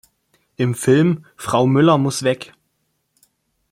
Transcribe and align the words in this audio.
Im 0.55 0.73
Film 0.73 1.25
"Frau 1.35 1.67
Müller 1.67 1.99
muss 1.99 2.23
weg! 2.23 2.55